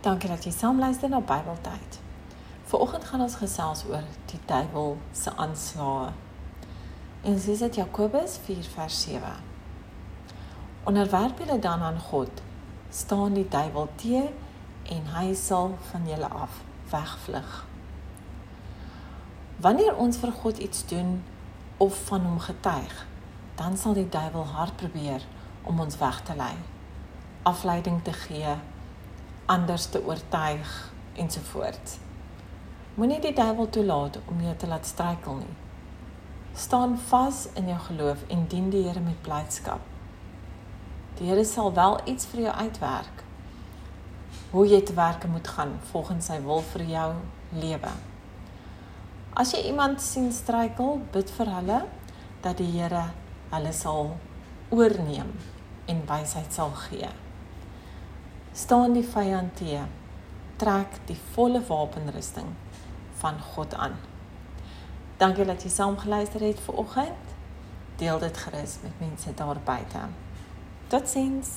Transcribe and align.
Dankie 0.00 0.28
dat 0.30 0.44
jy 0.46 0.52
saam 0.54 0.78
luister 0.78 1.10
na 1.10 1.18
Bybeltyd. 1.18 1.96
Vanoggend 2.70 3.04
gaan 3.04 3.20
ons 3.24 3.34
gesels 3.34 3.80
oor 3.88 4.04
die 4.30 4.38
duiwel 4.46 4.92
se 5.10 5.32
aanslae. 5.34 6.12
En 7.26 7.34
dis 7.34 7.58
dit 7.58 7.78
Jakobus 7.80 8.36
4 8.44 8.68
vers 8.74 9.00
7. 9.02 9.32
Onderwerp 10.84 11.42
julle 11.42 11.58
dan 11.58 11.82
aan 11.82 11.98
God, 11.98 12.30
staan 12.90 13.34
die 13.34 13.48
duiwel 13.48 13.90
te 13.98 14.22
en 14.94 15.10
hy 15.16 15.34
sal 15.34 15.74
van 15.90 16.06
julle 16.06 16.30
af 16.30 16.62
wegvlug. 16.94 17.66
Wanneer 19.66 19.98
ons 19.98 20.22
vir 20.22 20.32
God 20.32 20.62
iets 20.62 20.86
doen 20.86 21.24
of 21.76 22.04
van 22.06 22.22
hom 22.22 22.38
getuig, 22.38 23.06
dan 23.58 23.76
sal 23.76 23.98
die 23.98 24.08
duiwel 24.08 24.46
hard 24.46 24.78
probeer 24.78 25.26
om 25.62 25.80
ons 25.80 25.98
weg 25.98 26.22
te 26.22 26.38
lei, 26.38 26.54
afleiding 27.42 28.04
te 28.06 28.12
gee 28.12 28.58
anders 29.48 29.86
te 29.86 30.04
oortuig 30.04 30.92
ensovoorts. 31.16 31.96
Moenie 32.94 33.20
die 33.24 33.32
duiwel 33.32 33.68
toelaat 33.72 34.18
om 34.28 34.40
jou 34.44 34.54
te 34.60 34.66
laat 34.68 34.86
struikel 34.86 35.38
nie. 35.40 35.54
Staan 36.52 36.98
vas 37.08 37.46
in 37.56 37.70
jou 37.70 37.78
geloof 37.86 38.24
en 38.28 38.42
dien 38.52 38.66
die 38.70 38.82
Here 38.84 39.00
met 39.00 39.22
blydskap. 39.24 39.80
Die 41.18 41.30
Here 41.30 41.44
sal 41.48 41.72
wel 41.72 41.96
iets 42.04 42.28
vir 42.28 42.42
jou 42.42 42.54
uitwerk. 42.54 43.22
Hoe 44.50 44.66
jy 44.68 44.82
te 44.82 44.96
werk 44.98 45.24
moet 45.32 45.48
gaan 45.48 45.72
volgens 45.92 46.28
sy 46.28 46.36
wil 46.44 46.60
vir 46.74 46.84
jou 46.90 47.06
lewe. 47.62 47.92
As 49.32 49.54
jy 49.54 49.62
iemand 49.70 50.02
sien 50.04 50.28
struikel, 50.32 51.00
bid 51.14 51.32
vir 51.38 51.54
hulle 51.54 51.78
dat 52.44 52.60
die 52.60 52.68
Here 52.74 53.06
hulle 53.54 53.72
sal 53.72 54.12
oorneem 54.68 55.32
en 55.88 56.04
wysheid 56.10 56.52
sal 56.52 56.76
gee 56.84 57.08
staan 58.58 58.92
die 58.92 59.06
vyand 59.06 59.56
te 59.56 59.78
trek 60.58 60.96
die 61.06 61.18
volle 61.34 61.60
wapenrusting 61.68 62.48
van 63.20 63.38
God 63.54 63.74
aan. 63.74 63.94
Dankie 65.18 65.46
dat 65.46 65.62
jy 65.62 65.70
saam 65.70 65.98
geluister 65.98 66.42
het 66.42 66.58
vir 66.66 66.80
oggend. 66.82 67.34
Deel 68.02 68.18
dit 68.18 68.36
gerus 68.36 68.78
met 68.82 69.00
mense 69.02 69.34
daar 69.34 69.60
buite. 69.64 70.02
Totsiens. 70.90 71.48